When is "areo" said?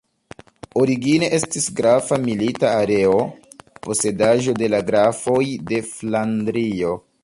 2.79-3.15